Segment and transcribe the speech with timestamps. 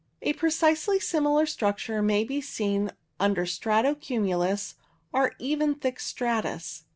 [0.23, 4.73] A precisely similar structure may be seen under strato cumulus,
[5.13, 6.85] or even thick stratus.